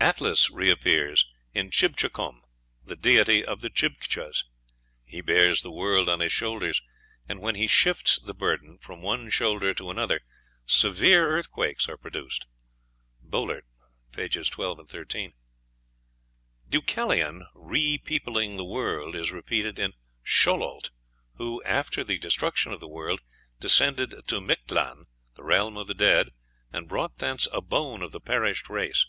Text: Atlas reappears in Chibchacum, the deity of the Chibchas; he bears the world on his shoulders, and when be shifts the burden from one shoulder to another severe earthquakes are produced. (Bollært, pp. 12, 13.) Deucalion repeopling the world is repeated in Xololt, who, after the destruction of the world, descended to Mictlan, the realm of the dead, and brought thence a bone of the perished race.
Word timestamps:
Atlas 0.00 0.48
reappears 0.48 1.26
in 1.52 1.70
Chibchacum, 1.70 2.40
the 2.82 2.96
deity 2.96 3.44
of 3.44 3.60
the 3.60 3.68
Chibchas; 3.68 4.44
he 5.04 5.20
bears 5.20 5.60
the 5.60 5.70
world 5.70 6.08
on 6.08 6.20
his 6.20 6.32
shoulders, 6.32 6.80
and 7.28 7.38
when 7.42 7.52
be 7.52 7.66
shifts 7.66 8.18
the 8.18 8.32
burden 8.32 8.78
from 8.78 9.02
one 9.02 9.28
shoulder 9.28 9.74
to 9.74 9.90
another 9.90 10.22
severe 10.64 11.28
earthquakes 11.28 11.86
are 11.86 11.98
produced. 11.98 12.46
(Bollært, 13.22 13.64
pp. 14.10 14.50
12, 14.50 14.88
13.) 14.88 15.34
Deucalion 16.66 17.46
repeopling 17.54 18.56
the 18.56 18.64
world 18.64 19.14
is 19.14 19.30
repeated 19.30 19.78
in 19.78 19.92
Xololt, 20.24 20.88
who, 21.34 21.62
after 21.64 22.02
the 22.02 22.16
destruction 22.16 22.72
of 22.72 22.80
the 22.80 22.88
world, 22.88 23.20
descended 23.60 24.14
to 24.28 24.40
Mictlan, 24.40 25.04
the 25.36 25.44
realm 25.44 25.76
of 25.76 25.88
the 25.88 25.92
dead, 25.94 26.30
and 26.72 26.88
brought 26.88 27.18
thence 27.18 27.46
a 27.52 27.60
bone 27.60 28.00
of 28.00 28.12
the 28.12 28.20
perished 28.20 28.70
race. 28.70 29.04